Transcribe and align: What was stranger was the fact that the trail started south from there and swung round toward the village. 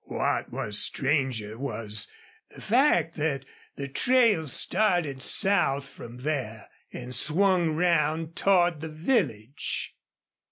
What 0.05 0.49
was 0.51 0.79
stranger 0.79 1.59
was 1.59 2.07
the 2.49 2.59
fact 2.59 3.13
that 3.17 3.45
the 3.75 3.87
trail 3.87 4.47
started 4.47 5.21
south 5.21 5.87
from 5.89 6.17
there 6.17 6.69
and 6.91 7.13
swung 7.13 7.75
round 7.75 8.35
toward 8.35 8.81
the 8.81 8.89
village. 8.89 9.95